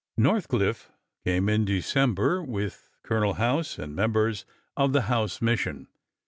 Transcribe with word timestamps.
Northcliffe 0.17 0.89
came 1.25 1.47
in 1.47 1.63
December, 1.63 2.41
with 2.41 2.89
Colonel 3.03 3.33
House 3.35 3.77
and 3.77 3.95
members 3.95 4.45
of 4.75 4.93
the 4.93 5.01
House 5.03 5.43
Mission. 5.43 5.89